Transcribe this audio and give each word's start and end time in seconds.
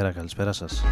Καλησπέρα, 0.00 0.12
καλησπέρα 0.12 0.52
σας. 0.52 0.82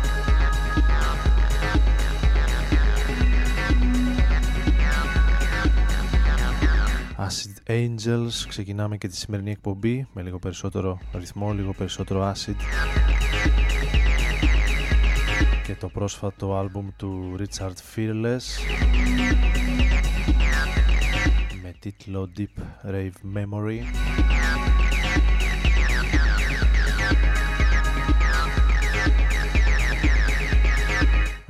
Acid 7.17 7.71
Angels, 7.71 8.47
ξεκινάμε 8.49 8.97
και 8.97 9.09
τη 9.09 9.17
σημερινή 9.17 9.51
εκπομπή 9.51 10.07
με 10.13 10.23
λίγο 10.23 10.39
περισσότερο 10.39 10.99
ρυθμό, 11.15 11.53
λίγο 11.53 11.73
περισσότερο 11.73 12.33
acid 12.33 12.55
και 15.65 15.75
το 15.75 15.89
πρόσφατο 15.89 16.57
άλμπουμ 16.57 16.89
του 16.97 17.37
Richard 17.39 17.97
Fearless 17.97 18.43
με 21.63 21.75
τίτλο 21.79 22.31
Deep 22.37 22.63
Rave 22.91 23.37
Memory 23.37 23.81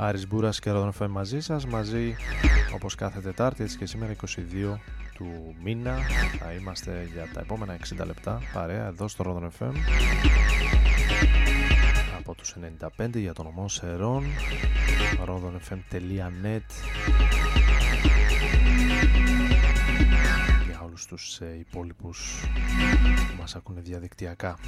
Άρης 0.00 0.26
Μπούρας 0.28 0.60
και 0.60 0.70
Ρόδον 0.70 0.92
Φέμ 0.92 1.12
μαζί 1.12 1.40
σας, 1.40 1.66
μαζί 1.66 2.16
όπως 2.74 2.94
κάθε 2.94 3.20
Τετάρτη, 3.20 3.62
έτσι 3.62 3.76
και 3.76 3.86
σήμερα 3.86 4.12
22 4.12 4.80
του 5.14 5.56
μήνα. 5.62 5.98
Θα 6.38 6.52
είμαστε 6.52 7.08
για 7.12 7.28
τα 7.32 7.40
επόμενα 7.40 7.76
60 8.00 8.06
λεπτά 8.06 8.40
παρέα 8.52 8.86
εδώ 8.86 9.08
στο 9.08 9.22
Ρόδον 9.22 9.50
FM 9.58 9.72
από 12.18 12.34
τους 12.34 12.56
95 12.98 13.08
για 13.14 13.32
τον 13.32 13.46
ομό 13.46 13.68
Σερών 13.68 14.24
rodonfm.net 15.24 16.60
για 20.66 20.80
όλους 20.84 21.06
τους 21.06 21.40
ε, 21.40 21.56
υπόλοιπους 21.58 22.44
που 23.28 23.40
μας 23.40 23.54
ακούνε 23.56 23.80
διαδικτυακά. 23.80 24.58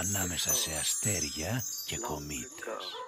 Ανάμεσα 0.00 0.54
σε 0.54 0.70
αστέρια 0.80 1.64
και 1.84 1.98
κομήτες 1.98 2.99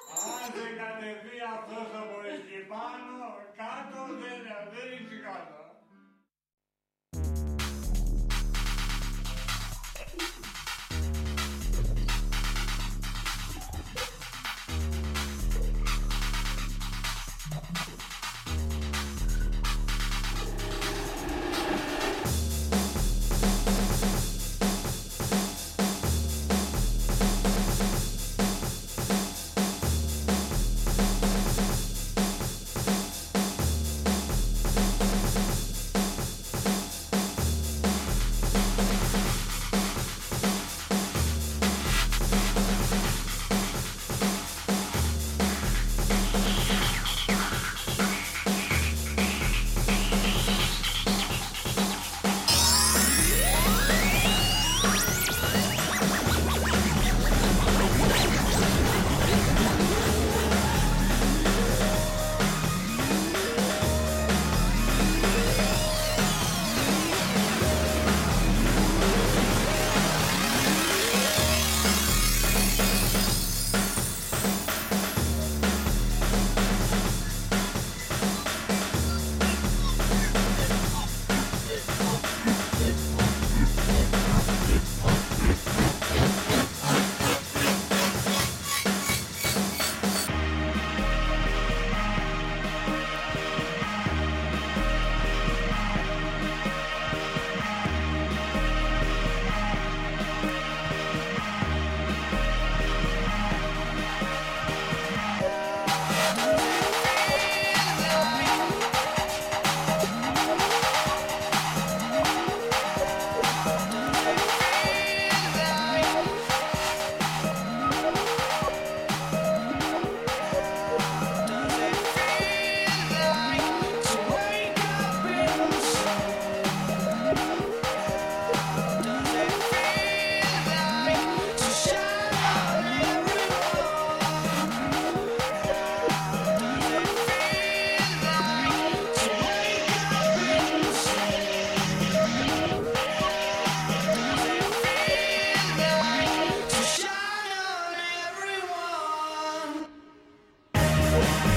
Show. 151.23 151.52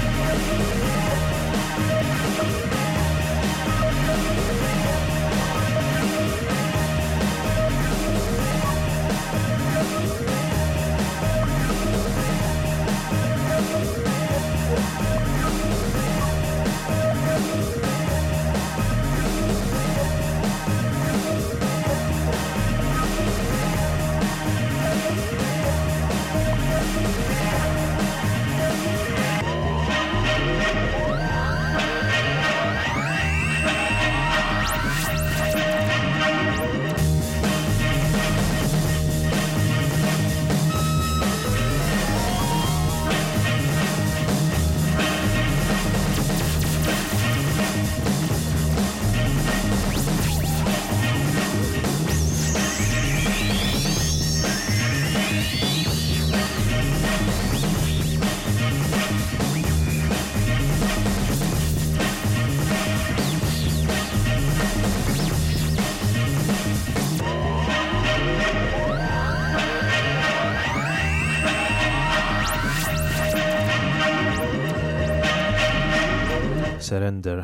Surrender 77.06 77.44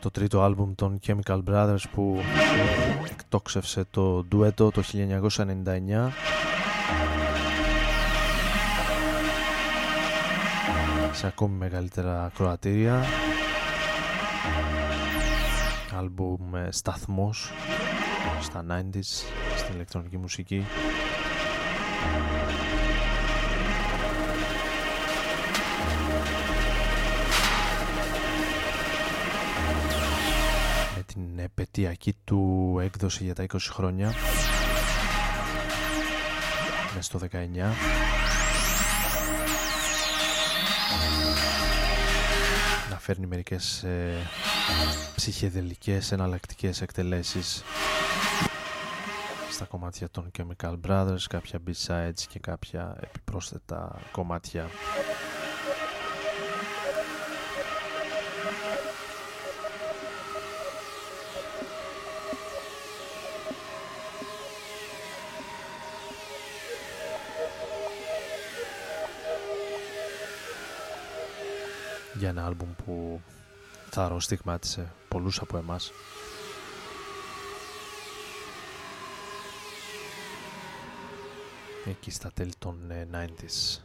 το 0.00 0.10
τρίτο 0.10 0.42
άλμπουμ 0.42 0.74
των 0.74 0.98
Chemical 1.06 1.42
Brothers 1.48 1.82
που 1.92 2.20
εκτόξευσε 3.10 3.84
το 3.90 4.24
ντουέτο 4.24 4.70
το 4.70 4.82
1999 5.36 5.36
σε 11.12 11.26
ακόμη 11.26 11.56
μεγαλύτερα 11.56 12.30
κροατήρια 12.34 13.04
άλμπουμ 15.98 16.40
σταθμός 16.68 17.52
στα 18.40 18.64
90s 18.68 19.24
στην 19.56 19.74
ηλεκτρονική 19.74 20.16
μουσική 20.16 20.64
επαιτειακή 31.36 32.16
του 32.24 32.76
έκδοση 32.80 33.24
για 33.24 33.34
τα 33.34 33.46
20 33.52 33.56
χρόνια. 33.60 34.14
Μέσα 36.94 37.02
στο 37.02 37.20
19 37.32 37.36
να 42.90 42.98
φέρνει 42.98 43.26
μερικές 43.26 43.82
ε, 43.82 44.26
ψυχεδελικές 45.16 46.12
εναλλακτικές 46.12 46.80
εκτελέσεις 46.80 47.62
στα 49.50 49.64
κομμάτια 49.64 50.10
των 50.10 50.30
Chemical 50.38 50.74
Brothers, 50.86 51.22
κάποια 51.28 51.58
B-sides 51.66 52.20
και 52.28 52.38
κάποια 52.38 52.96
επιπρόσθετα 53.00 54.00
κομμάτια 54.12 54.68
για 72.24 72.32
ένα 72.32 72.46
άλμπουμ 72.46 72.68
που 72.84 73.20
θα 73.90 74.16
στιγμάτισε 74.18 74.92
πολλούς 75.08 75.38
από 75.40 75.56
εμάς. 75.56 75.92
Εκεί 81.84 82.10
στα 82.10 82.30
τέλη 82.34 82.52
των 82.58 82.76
90s. 83.12 83.80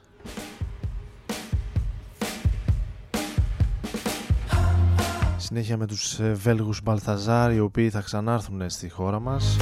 Συνέχεια 5.38 5.78
με 5.78 5.86
τους 5.86 6.19
ε, 6.19 6.34
Βέλγους 6.34 6.82
Μπαλθαζάρ 6.82 7.54
οι 7.54 7.60
οποίοι 7.60 7.89
θα 7.89 8.02
ξανάρθουν 8.02 8.69
στη 8.69 8.89
χώρα 8.89 9.19
μας 9.19 9.58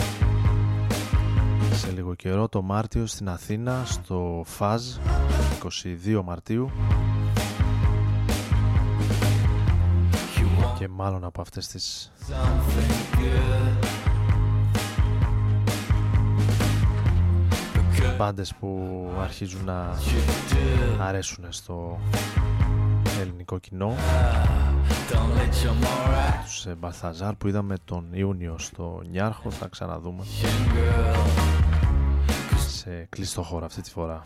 σε 1.73 1.91
λίγο 1.91 2.15
καιρό 2.15 2.49
το 2.49 2.61
Μάρτιο 2.61 3.05
στην 3.05 3.29
Αθήνα 3.29 3.83
στο 3.85 4.43
ΦΑΖ 4.45 4.99
22 5.63 6.21
Μαρτίου 6.23 6.71
και 10.77 10.87
μάλλον 10.87 11.23
από 11.23 11.41
αυτές 11.41 11.67
τις 11.67 12.11
μπάντες 18.17 18.53
που 18.59 18.89
αρχίζουν 19.21 19.65
να 19.65 19.97
αρέσουν 20.99 21.45
στο 21.49 21.99
ελληνικό 23.19 23.57
κοινό. 23.59 23.95
Τους 26.43 26.67
Μπαλθαζάρ 26.77 27.35
που 27.35 27.47
είδαμε 27.47 27.75
τον 27.85 28.07
Ιούνιο 28.11 28.55
στο 28.57 29.01
Νιάρχο 29.09 29.51
θα 29.51 29.67
ξαναδούμε. 29.67 30.23
Σε 32.67 33.07
κλειστό 33.09 33.41
χώρο 33.41 33.65
αυτή 33.65 33.81
τη 33.81 33.89
φορά 33.89 34.25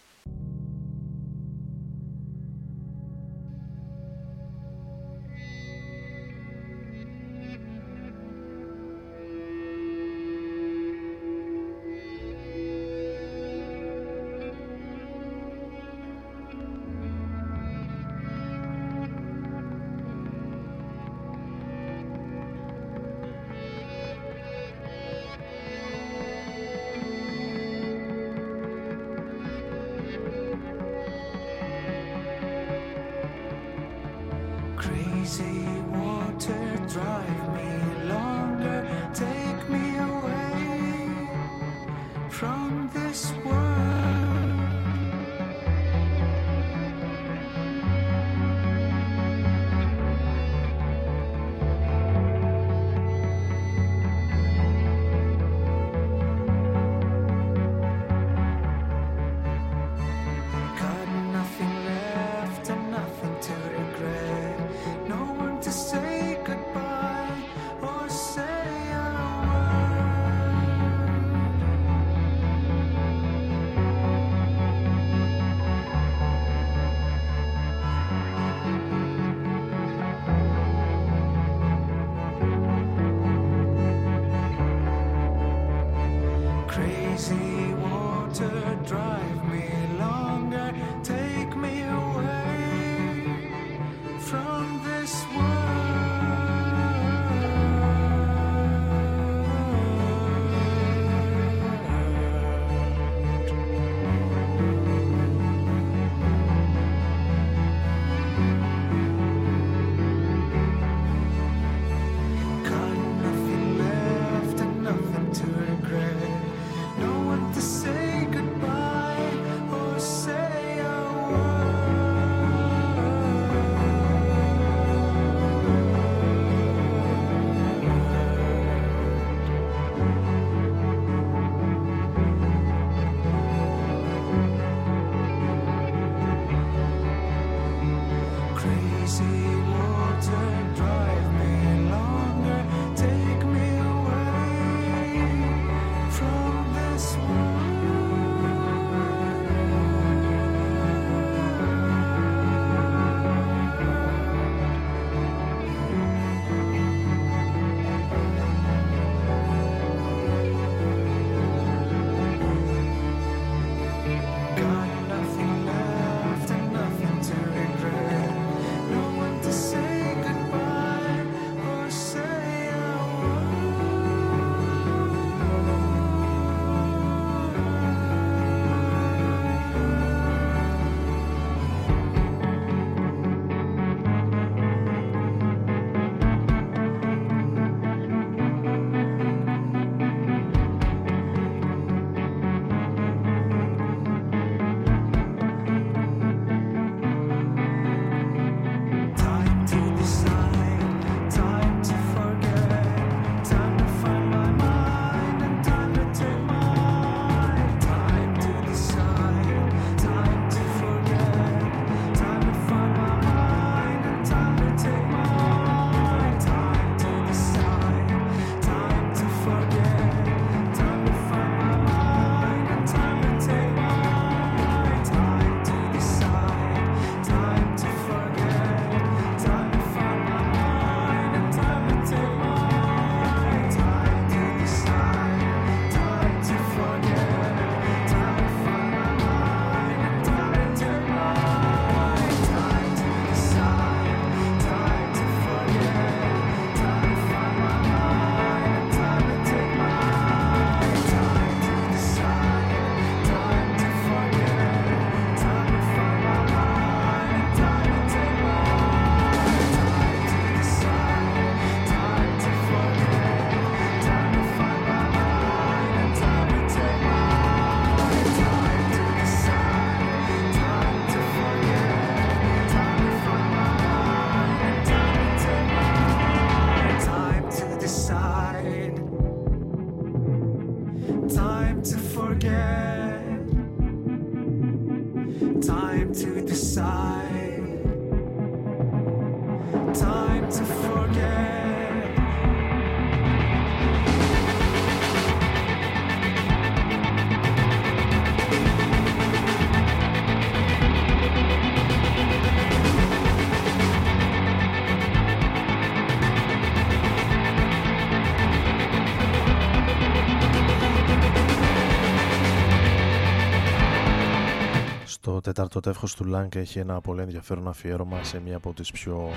Τέταρτο 315.53 315.79
τεύχος 315.79 316.15
του 316.15 316.25
Λάνκ 316.25 316.55
έχει 316.55 316.79
ένα 316.79 317.01
πολύ 317.01 317.21
ενδιαφέρον 317.21 317.67
αφιέρωμα 317.67 318.23
σε 318.23 318.41
μία 318.41 318.55
από 318.55 318.73
τις 318.73 318.91
πιο 318.91 319.29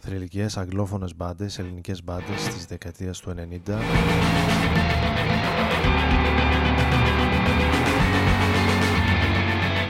θρηλυκές 0.00 0.56
αγγλόφωνες 0.56 1.16
μπάντες, 1.16 1.58
ελληνικές 1.58 2.04
μπάντες 2.04 2.44
της 2.54 2.66
δεκαετίας 2.66 3.20
του 3.20 3.30
90 3.30 3.78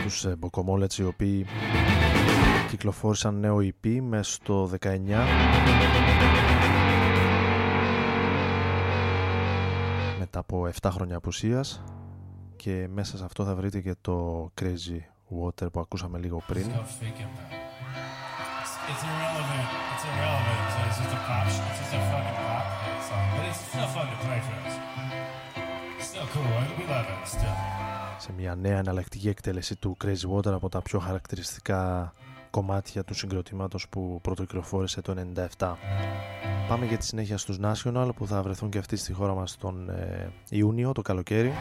τους 0.03 0.25
ε, 0.25 0.37
Μποκομόλετς 0.39 0.99
οι 0.99 1.05
οποίοι 1.05 1.47
κυκλοφόρησαν 2.69 3.41
νέο 3.41 3.59
EP 3.59 4.01
μέσα 4.01 4.33
στο 4.33 4.71
19 4.81 4.89
μετά 10.19 10.39
από 10.39 10.69
7 10.81 10.89
χρόνια 10.93 11.17
απουσίας 11.17 11.83
και 12.59 12.89
μέσα 12.93 13.17
σε 13.17 13.25
αυτό 13.25 13.45
θα 13.45 13.55
βρείτε 13.55 13.81
και 13.81 13.95
το 14.01 14.51
Crazy 14.61 15.01
Water 15.39 15.73
που 15.73 15.81
ακούσαμε 15.81 16.19
λίγο 16.19 16.43
πριν 16.47 16.67
It's 18.91 19.05
irrelevant. 19.11 19.69
It's 19.93 20.05
irrelevant. 20.11 20.61
So 20.75 20.79
it's 20.89 20.99
just 21.01 21.17
a 21.19 21.21
pop. 21.29 21.47
It's 21.47 21.79
just 21.81 21.93
a 21.99 22.01
fucking 22.11 22.39
pop 22.49 22.67
song, 23.09 23.27
but 23.35 23.45
it's 23.51 23.61
still 23.71 23.89
fun 23.95 24.07
to 24.13 24.19
play 24.25 24.41
for 24.47 24.57
us. 24.67 24.75
Still 26.09 26.27
cool. 26.33 26.49
We 26.79 26.85
love 26.93 27.09
it. 27.15 27.29
Still. 27.35 27.57
σε 28.19 28.33
μια 28.33 28.55
νέα 28.55 28.79
εναλλακτική 28.79 29.29
εκτέλεση 29.29 29.77
του 29.77 29.97
Crazy 30.05 30.37
Water 30.37 30.53
από 30.53 30.69
τα 30.69 30.83
πιο 30.83 30.99
χαρακτηριστικά 30.99 32.13
κομμάτια 32.51 33.05
του 33.05 33.15
συγκροτήματος 33.15 33.89
που 33.89 34.21
πρωτοκυκλοφόρησε 34.23 35.01
το 35.01 35.15
97. 35.59 35.75
Πάμε 36.69 36.87
για 36.87 36.99
τη 36.99 37.05
συνέχεια 37.05 37.39
στους 37.39 37.59
National 37.63 38.09
που 38.17 38.27
θα 38.27 38.43
βρεθούν 38.43 38.71
και 38.71 38.79
αυτοί 38.79 38.97
στη 38.97 39.13
χώρα 39.13 39.35
μας 39.35 39.57
τον 39.57 39.91
ε, 39.91 40.33
Ιούνιο, 40.49 40.93
το 40.93 41.03
καλοκαίρι. 41.03 41.53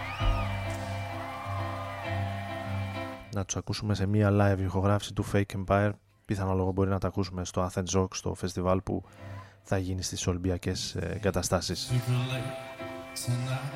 Να 3.37 3.45
τους 3.45 3.55
ακούσουμε 3.55 3.93
σε 3.93 4.05
μια 4.05 4.29
live 4.31 4.59
ηχογράφηση 4.59 5.13
του 5.13 5.25
Fake 5.33 5.63
Empire. 5.65 5.91
Πιθανό 6.25 6.71
μπορεί 6.71 6.89
να 6.89 6.99
τα 6.99 7.07
ακούσουμε 7.07 7.45
στο 7.45 7.69
Athens 7.71 7.99
Rock, 7.99 8.07
στο 8.11 8.33
φεστιβάλ 8.33 8.81
που 8.81 9.03
θα 9.61 9.77
γίνει 9.77 10.01
στις 10.01 10.27
Ολυμπιακές 10.27 10.95
ε, 10.95 11.11
εγκαταστάσεις. 11.15 11.91
Super 11.91 12.31
late 12.31 13.25
tonight. 13.25 13.75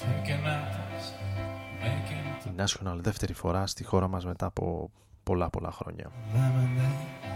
Taking 0.00 0.46
apples. 0.46 1.06
Making 1.82 2.48
Η 2.48 2.52
National 2.56 2.98
δεύτερη 3.00 3.32
φορά 3.32 3.66
στη 3.66 3.84
χώρα 3.84 4.08
μας 4.08 4.24
μετά 4.24 4.46
από 4.46 4.90
πολλά 5.22 5.50
πολλά 5.50 5.70
χρόνια. 5.70 6.10
lemonade. 6.34 7.26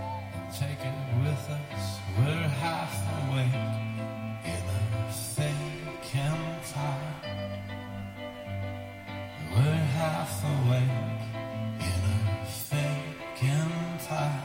Take 0.59 0.85
it 0.91 0.99
with 1.23 1.45
us. 1.57 1.85
We're 2.19 2.49
half 2.65 2.93
awake 3.23 3.83
Ah. 14.15 14.42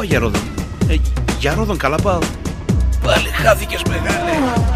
Από 0.00 0.06
πού 0.06 0.06
πάει 0.06 0.06
για 0.06 0.18
Ρόδον. 0.18 0.40
Ε, 0.88 0.96
για 1.38 1.54
Ρόδον 1.54 1.76
καλά 1.76 1.96
πάω. 1.96 2.18
Πάλι 3.02 3.28
χάθηκες 3.28 3.82
μεγάλε. 3.88 4.69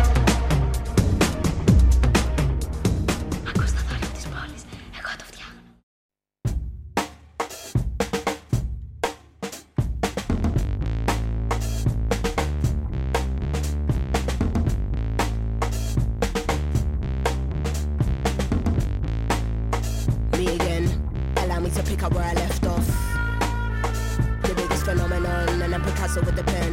And 26.17 26.27
with 26.27 26.37
the 26.37 26.45
pen. 26.45 26.73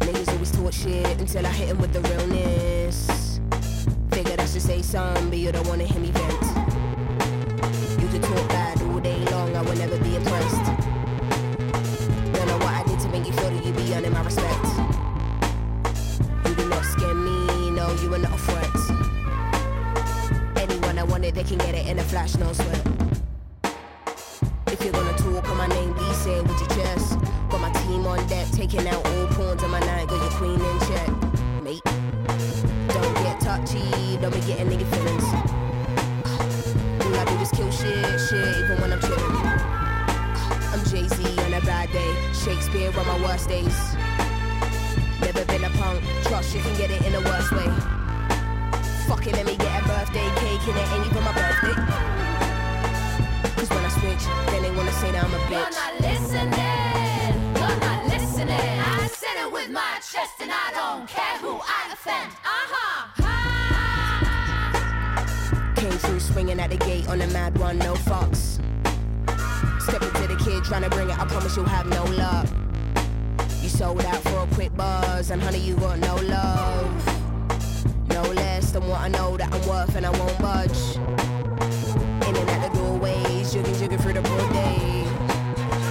Niggas 0.00 0.32
always 0.32 0.50
talk 0.50 0.72
shit 0.72 1.20
until 1.20 1.44
I 1.46 1.50
hit 1.50 1.68
him 1.68 1.78
with 1.78 1.92
the 1.92 2.00
realness. 2.00 3.38
Figured 4.10 4.40
I 4.40 4.46
should 4.46 4.62
say 4.62 4.80
something, 4.80 5.28
but 5.28 5.38
you 5.38 5.52
don't 5.52 5.66
wanna 5.66 5.84
hear 5.84 6.00
me 6.00 6.10
vent. 6.10 6.42
You 8.00 8.08
could 8.08 8.22
talk 8.22 8.48
bad 8.48 8.80
all 8.82 9.00
day 9.00 9.18
long, 9.26 9.54
I 9.56 9.62
will 9.62 9.76
never 9.76 9.98
be 9.98 10.16
impressed. 10.16 10.64
Don't 12.32 12.46
know 12.46 12.58
what 12.64 12.72
I 12.72 12.82
did 12.86 12.98
to 13.00 13.08
make 13.08 13.26
you 13.26 13.32
feel 13.32 13.50
that 13.50 13.66
you 13.66 13.72
be 13.72 13.94
earning 13.94 14.12
my 14.12 14.22
respect. 14.22 14.64
You 16.46 16.54
do 16.54 16.68
not 16.68 16.84
scare 16.84 17.14
me, 17.14 17.70
no, 17.72 17.92
you 18.00 18.14
are 18.14 18.18
not 18.18 18.32
a 18.32 18.38
threat. 18.38 18.76
Anyone 20.56 20.98
I 20.98 21.02
want 21.02 21.24
it, 21.24 21.34
they 21.34 21.44
can 21.44 21.58
get 21.58 21.74
it 21.74 21.86
in 21.86 21.98
a 21.98 22.04
flash, 22.04 22.36
no 22.36 22.52
sweat. 22.52 22.86
If 24.68 24.82
you're 24.82 24.92
gonna 24.92 25.16
talk 25.18 25.48
on 25.50 25.56
my 25.58 25.66
name, 25.66 25.92
be 25.92 26.12
say 26.14 26.38
it 26.38 26.46
with 26.46 26.58
your 26.60 26.70
chest. 26.70 27.19
On 28.10 28.26
deck, 28.26 28.48
taking 28.50 28.88
out 28.88 29.06
all 29.06 29.26
pawns 29.28 29.62
on 29.62 29.70
my 29.70 29.78
night, 29.78 30.08
got 30.08 30.20
your 30.20 30.30
queen 30.32 30.60
in 30.60 30.80
check. 30.80 31.08
Mate, 31.62 31.84
don't 32.88 33.14
get 33.22 33.38
touchy, 33.40 34.16
don't 34.16 34.34
be 34.34 34.40
getting 34.40 34.66
nigga 34.66 34.84
feelings. 34.90 35.22
All 36.26 37.14
I 37.14 37.24
do 37.24 37.38
is 37.38 37.50
kill 37.52 37.70
shit, 37.70 38.20
shit, 38.28 38.56
even 38.64 38.80
when 38.80 38.92
I'm 38.94 39.00
chilling. 39.00 39.36
I'm 40.74 40.82
Jay 40.90 41.06
Z 41.06 41.22
on 41.44 41.54
a 41.54 41.60
bad 41.60 41.92
day, 41.92 42.12
Shakespeare 42.34 42.90
on 42.98 43.06
my 43.06 43.22
worst 43.22 43.48
days. 43.48 43.78
Never 45.20 45.44
been 45.44 45.62
a 45.62 45.70
punk, 45.78 46.02
trust 46.24 46.52
you 46.52 46.62
can 46.62 46.76
get 46.76 46.90
it 46.90 47.06
in 47.06 47.12
the 47.12 47.20
worst 47.20 47.52
way. 47.52 47.70
Fucking 49.06 49.34
let 49.34 49.46
me 49.46 49.54
get 49.54 49.84
a 49.84 49.86
birthday 49.86 50.26
cake 50.42 50.66
and 50.66 50.76
it 50.76 50.92
ain't 50.94 51.06
even 51.06 51.22
my 51.22 51.32
birthday. 51.32 51.76
Cause 53.54 53.70
when 53.70 53.84
I 53.84 53.88
switch, 54.00 54.26
then 54.50 54.62
they 54.64 54.72
wanna 54.72 54.92
say 54.94 55.12
that 55.12 55.22
I'm 55.22 55.32
a 55.32 55.38
You're 55.38 55.60
bitch. 55.62 55.70
not 55.78 56.00
listening. 56.00 56.69
Don't 61.00 61.08
care 61.08 61.38
who 61.38 61.58
I 61.62 61.92
offend. 61.94 62.30
Uh 62.44 62.66
huh. 62.72 62.96
Came 65.76 65.92
through 65.92 66.20
swinging 66.20 66.60
at 66.60 66.68
the 66.68 66.76
gate 66.76 67.08
on 67.08 67.22
a 67.22 67.26
mad 67.28 67.56
one, 67.56 67.78
no 67.78 67.94
fucks. 67.94 68.60
Step 69.80 70.02
into 70.02 70.26
the 70.26 70.36
kid 70.44 70.62
trying 70.62 70.82
to 70.82 70.90
bring 70.90 71.08
it, 71.08 71.18
I 71.18 71.24
promise 71.24 71.56
you'll 71.56 71.64
have 71.64 71.86
no 71.86 72.04
luck. 72.04 72.46
You 73.62 73.70
sold 73.70 74.04
out 74.04 74.22
for 74.24 74.40
a 74.40 74.46
quick 74.54 74.76
buzz, 74.76 75.30
and 75.30 75.40
honey, 75.40 75.60
you 75.60 75.74
got 75.76 75.98
no 76.00 76.16
love. 76.16 77.06
No 78.08 78.22
less 78.32 78.72
than 78.72 78.86
what 78.86 79.00
I 79.00 79.08
know 79.08 79.38
that 79.38 79.50
I'm 79.54 79.66
worth, 79.66 79.96
and 79.96 80.04
I 80.04 80.10
won't 80.10 80.38
budge. 80.38 80.96
In 82.28 82.36
and 82.36 82.50
out 82.50 82.60
the 82.70 82.78
doorways, 82.78 83.54
jigging, 83.54 83.74
jigging 83.76 83.98
through 83.98 84.12
the 84.12 84.20
broad 84.20 84.52
day. 84.52 85.06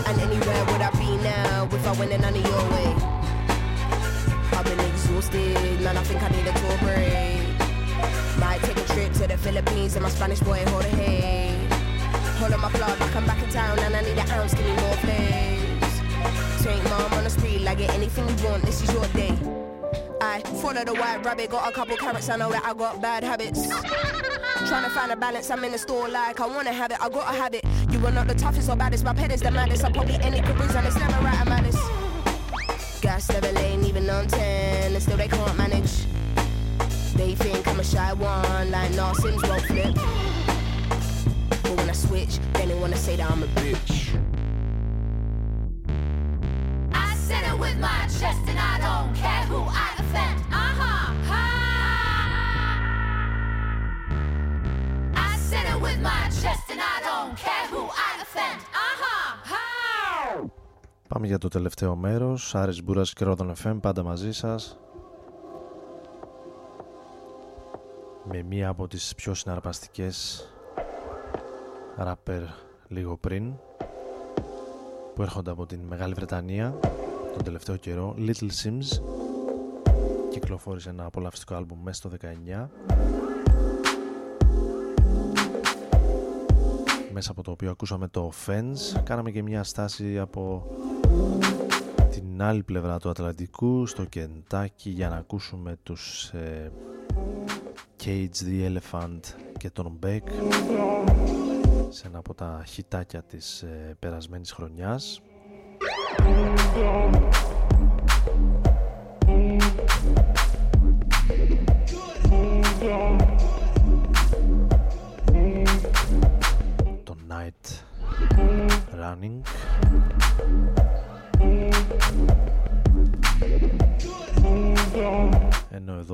And 0.05 0.19
anywhere 0.21 0.65
would 0.65 0.81
I 0.81 0.91
be 0.91 1.17
now 1.23 1.67
if 1.71 1.87
I 1.87 1.93
went 1.93 2.11
in 2.11 2.21
none 2.21 2.35
of 2.35 2.45
your 2.45 2.69
way? 2.69 2.95
I've 4.59 4.65
been 4.65 4.79
exhausted, 5.19 5.81
man, 5.81 5.97
I 5.97 6.03
think 6.03 6.23
I 6.23 6.29
need 6.29 6.47
a 6.47 6.53
tour 6.53 6.77
break. 6.79 8.39
Might 8.39 8.61
take 8.63 8.77
a 8.77 8.93
trip 8.93 9.11
to 9.13 9.27
the 9.27 9.37
Philippines 9.37 9.95
and 9.95 10.03
my 10.03 10.09
Spanish 10.09 10.39
boy 10.39 10.63
hold 10.67 10.85
a 10.85 10.87
hay. 10.87 11.67
Hold 12.39 12.53
on 12.53 12.61
my 12.61 12.69
plug 12.69 12.99
like 12.99 13.15
I'm 13.15 13.25
back 13.25 13.43
in 13.43 13.49
town 13.49 13.77
and 13.79 13.95
I 13.95 14.01
need 14.01 14.17
an 14.17 14.29
ounce, 14.31 14.53
give 14.53 14.65
me 14.65 14.71
more 14.71 14.95
flames. 15.03 16.63
Take 16.63 16.83
mom 16.85 17.13
on 17.13 17.23
the 17.25 17.29
street, 17.29 17.61
like 17.61 17.79
get 17.79 17.93
anything 17.93 18.27
you 18.29 18.45
want, 18.45 18.63
this 18.63 18.81
is 18.81 18.93
your 18.93 19.05
day. 19.07 19.37
I 20.21 20.39
follow 20.61 20.85
the 20.85 20.93
white 20.93 21.23
rabbit, 21.25 21.49
got 21.49 21.69
a 21.69 21.73
couple 21.73 21.97
carrots, 21.97 22.29
I 22.29 22.37
know 22.37 22.51
that 22.51 22.63
I 22.63 22.73
got 22.73 23.01
bad 23.01 23.23
habits. 23.23 23.67
Trying 24.67 24.83
to 24.83 24.89
find 24.89 25.11
a 25.11 25.15
balance, 25.17 25.49
I'm 25.49 25.63
in 25.65 25.73
the 25.73 25.77
store 25.77 26.07
like 26.07 26.39
I 26.39 26.47
wanna 26.47 26.71
have 26.71 26.91
it, 26.91 27.01
I 27.01 27.09
gotta 27.09 27.35
have 27.35 27.53
it. 27.53 27.65
You 27.91 28.05
are 28.05 28.11
not 28.11 28.27
the 28.27 28.35
toughest 28.35 28.69
or 28.69 28.75
baddest, 28.77 29.03
my 29.03 29.13
pet 29.13 29.31
is 29.31 29.41
the 29.41 29.51
maddest. 29.51 29.83
I 29.83 29.91
probably 29.91 30.15
any 30.15 30.41
careers 30.41 30.75
and 30.75 30.87
it's 30.87 30.95
never 30.95 31.23
right, 31.23 31.39
I'm 31.41 31.51
honest. 31.51 31.98
Gas 33.19 33.29
never 33.33 33.51
lane, 33.51 33.83
even 33.83 34.09
on 34.09 34.27
10, 34.27 34.93
and 34.93 35.03
still 35.03 35.17
they 35.17 35.27
can't 35.27 35.57
manage. 35.57 36.05
They 37.15 37.35
think 37.35 37.67
I'm 37.67 37.77
a 37.77 37.83
shy 37.83 38.13
one, 38.13 38.71
like 38.71 38.93
nah, 38.93 39.11
Sims 39.11 39.43
won't 39.43 39.61
flip. 39.63 39.93
But 41.49 41.75
when 41.75 41.89
I 41.89 41.91
switch, 41.91 42.39
they 42.53 42.73
wanna 42.75 42.95
say 42.95 43.17
that 43.17 43.29
I'm 43.29 43.43
a 43.43 43.47
bitch. 43.47 44.15
I 46.93 47.13
said 47.15 47.43
it 47.51 47.59
with 47.59 47.77
my 47.79 48.07
chest, 48.07 48.39
and 48.47 48.57
I 48.57 48.75
don't 48.87 49.13
care 49.13 49.43
who 49.51 49.63
I 49.67 49.89
offend. 49.97 50.39
Uh 50.53 50.71
huh. 50.79 51.13
I 55.15 55.37
said 55.39 55.65
it 55.75 55.81
with 55.81 55.99
my 55.99 56.23
chest, 56.41 56.69
and 56.69 56.79
I 56.79 57.01
don't 57.03 57.37
care 57.37 57.67
who 57.67 57.81
I 57.91 58.21
offend. 58.21 58.78
Uh 61.09 61.15
huh. 61.15 61.19
Πάμε 61.19 61.27
για 61.27 61.37
το 61.37 61.47
τελευταίο 61.47 61.95
μέρος. 61.95 62.55
Άρης 62.55 62.83
Μπούρας 62.83 63.13
και 63.13 63.23
Ρόδον 63.23 63.53
FM 63.63 63.77
πάντα 63.81 64.03
μαζί 64.03 64.31
σας. 64.31 64.79
Με 68.31 68.43
μία 68.43 68.69
από 68.69 68.87
τις 68.87 69.15
πιο 69.15 69.33
συναρπαστικές 69.33 70.43
ράπερ 71.95 72.41
λίγο 72.87 73.17
πριν 73.17 73.53
που 75.15 75.21
έρχονται 75.21 75.51
από 75.51 75.65
την 75.65 75.79
Μεγάλη 75.79 76.13
Βρετανία 76.13 76.79
τον 77.33 77.43
τελευταίο 77.43 77.75
καιρό 77.75 78.15
Little 78.17 78.49
Sims 78.63 79.01
κυκλοφόρησε 80.29 80.89
ένα 80.89 81.05
απολαυστικό 81.05 81.55
άλμπουμ 81.55 81.79
μέσα 81.83 81.97
στο 81.97 82.09
19 82.21 82.67
μέσα 87.13 87.31
από 87.31 87.43
το 87.43 87.51
οποίο 87.51 87.69
ακούσαμε 87.69 88.07
το 88.07 88.31
Offense 88.33 89.01
κάναμε 89.03 89.31
και 89.31 89.43
μια 89.43 89.63
στάση 89.63 90.19
από 90.19 90.67
την 92.09 92.41
άλλη 92.41 92.63
πλευρά 92.63 92.99
του 92.99 93.09
Ατλαντικού 93.09 93.85
στο 93.85 94.05
Κεντάκι 94.05 94.89
για 94.89 95.09
να 95.09 95.15
ακούσουμε 95.15 95.77
τους 95.83 96.29
ε, 96.29 96.71
Cage 98.03 98.43
the 98.45 98.77
Elephant 98.77 99.19
και 99.57 99.69
τον 99.69 99.99
Beck 100.03 100.23
σε 101.89 102.07
ένα 102.07 102.17
από 102.17 102.33
τα 102.33 102.63
χιτάκια 102.67 103.21
της 103.21 103.61
ε, 103.61 103.95
περασμένης 103.99 104.51
χρονιάς 104.51 105.21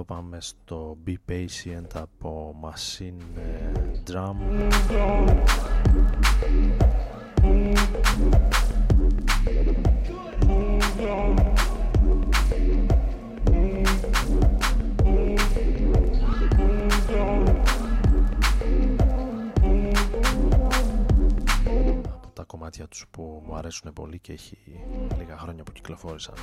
πάμε 0.05 0.37
στο 0.41 0.97
Be 1.07 1.15
Patient 1.29 1.87
από 1.93 2.55
Machine 2.63 3.21
ε, 3.37 3.71
Drum 4.07 4.35
κομμάτια 22.45 22.87
τους 22.87 23.05
που 23.11 23.43
μου 23.45 23.55
αρέσουν 23.55 23.93
πολύ 23.93 24.19
και 24.19 24.33
έχει 24.33 24.57
λίγα 25.17 25.37
χρόνια 25.37 25.63
που 25.63 25.71
κυκλοφόρησαν 25.71 26.33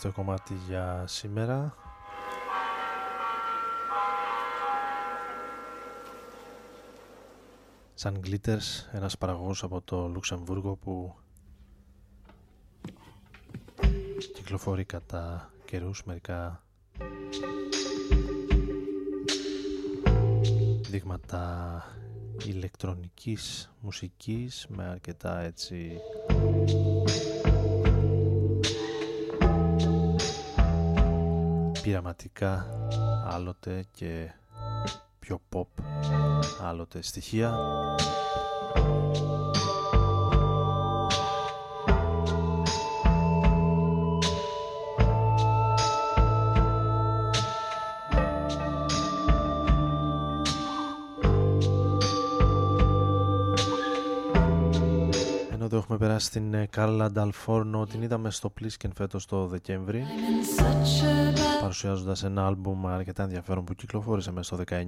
τελευταίο 0.00 0.24
κομμάτι 0.24 0.54
για 0.66 1.04
σήμερα. 1.06 1.74
Σαν 7.94 8.20
Glitters, 8.24 8.92
ένας 8.92 9.18
παραγωγός 9.18 9.62
από 9.62 9.80
το 9.80 10.08
Λουξεμβούργο 10.08 10.76
που 10.76 11.14
κυκλοφορεί 14.34 14.84
κατά 14.84 15.50
καιρούς 15.64 16.04
μερικά 16.04 16.62
δείγματα 20.90 21.84
ηλεκτρονικής 22.44 23.70
μουσικής 23.80 24.66
με 24.68 24.84
αρκετά 24.84 25.40
έτσι 25.40 26.00
πειραματικά 31.88 32.66
άλλοτε 33.26 33.84
και 33.90 34.30
πιο 35.18 35.40
pop 35.52 35.82
άλλοτε 36.62 37.02
στοιχεία. 37.02 37.54
Ενώ 55.52 55.64
εδώ 55.64 55.76
έχουμε 55.76 55.98
περάσει 55.98 56.26
στην 56.26 56.68
Κάρλα 56.70 57.10
Νταλφόρνο 57.10 57.86
την 57.86 58.02
είδαμε 58.02 58.30
στο 58.30 58.50
Πλίσκεν 58.50 58.92
φέτος 58.94 59.26
το 59.26 59.46
Δεκέμβρη. 59.46 60.04
Παρουσιάζοντας 61.60 62.24
ένα 62.24 62.46
άλμπουμ 62.46 62.86
αρκετά 62.86 63.22
ενδιαφέρον 63.22 63.64
που 63.64 63.74
κυκλοφόρησε 63.74 64.32
μέσα 64.32 64.54
στο 64.54 64.64
19 64.70 64.78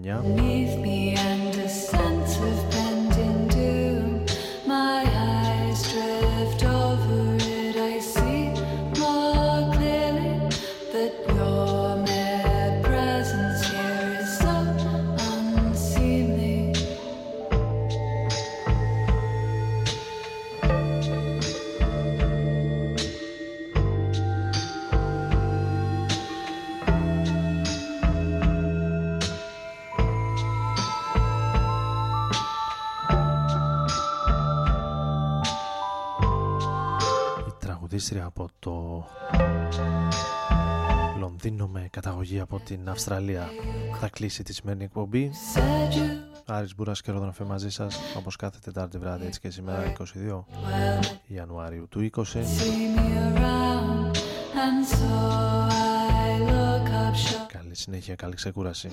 καταγωγή 41.90 42.40
από 42.40 42.60
την 42.64 42.88
Αυστραλία. 42.88 43.50
Θα 44.00 44.08
κλείσει 44.08 44.42
τη 44.42 44.52
σημερινή 44.52 44.84
εκπομπή. 44.84 45.30
Άρης 46.46 46.74
Μπούρας 46.74 47.00
και 47.02 47.10
Ρόδον 47.10 47.34
μαζί 47.46 47.70
σας 47.70 48.00
όπως 48.16 48.36
κάθε 48.36 48.58
Τετάρτη 48.64 48.98
βράδυ 48.98 49.26
έτσι 49.26 49.40
και 49.40 49.50
σήμερα 49.50 49.92
22 49.98 50.44
Ιανουάριου 51.26 51.88
του 51.88 52.10
20 52.16 52.22
Καλή 57.52 57.74
συνέχεια, 57.74 58.14
καλή 58.14 58.34
ξεκούραση 58.34 58.88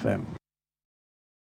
FM. 0.00 0.39